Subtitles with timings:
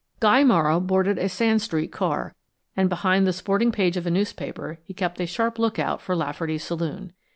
[0.19, 2.33] Guy Morrow boarded a Sand Street car,
[2.75, 6.15] and behind the sporting page of a newspaper he kept a sharp look out for
[6.15, 7.13] Lafferty's saloon.